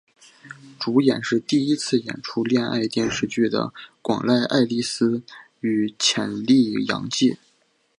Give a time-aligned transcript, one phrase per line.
[0.79, 5.21] 主演是第一次演出恋爱电视剧的广濑爱丽丝
[5.59, 7.37] 与浅利阳介。